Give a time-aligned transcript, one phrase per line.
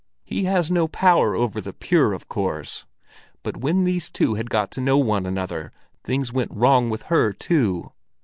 [0.25, 2.87] He has no power over the pure, of course;
[3.43, 5.71] but when these two had got to know one another,
[6.03, 7.91] things went wrong with her too.